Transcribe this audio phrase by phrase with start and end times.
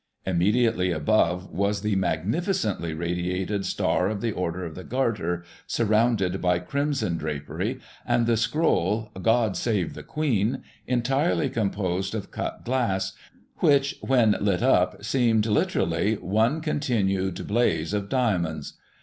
[0.25, 6.57] Immediately above was the magnificently radiated star of the Order of the Garter, surrounded by
[6.57, 10.63] crimson drapery, and the scroll" God save the Queen"
[10.97, 13.13] entirely composed of cut glass,
[13.57, 18.79] which, when lit up, seemed, literally, one continued blaze of diamonds.